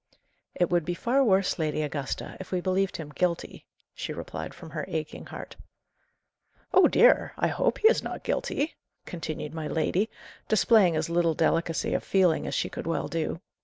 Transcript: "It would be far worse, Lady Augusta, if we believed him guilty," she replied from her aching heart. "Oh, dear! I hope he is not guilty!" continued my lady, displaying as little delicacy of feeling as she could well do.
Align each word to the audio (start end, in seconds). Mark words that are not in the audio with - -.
"It 0.55 0.71
would 0.71 0.83
be 0.83 0.95
far 0.95 1.23
worse, 1.23 1.59
Lady 1.59 1.83
Augusta, 1.83 2.35
if 2.39 2.51
we 2.51 2.59
believed 2.59 2.97
him 2.97 3.09
guilty," 3.13 3.67
she 3.93 4.11
replied 4.11 4.51
from 4.55 4.71
her 4.71 4.83
aching 4.87 5.27
heart. 5.27 5.57
"Oh, 6.73 6.87
dear! 6.87 7.33
I 7.37 7.49
hope 7.49 7.77
he 7.77 7.87
is 7.87 8.01
not 8.01 8.23
guilty!" 8.23 8.77
continued 9.05 9.53
my 9.53 9.67
lady, 9.67 10.09
displaying 10.47 10.95
as 10.95 11.11
little 11.11 11.35
delicacy 11.35 11.93
of 11.93 12.03
feeling 12.03 12.47
as 12.47 12.55
she 12.55 12.67
could 12.67 12.87
well 12.87 13.07
do. 13.07 13.41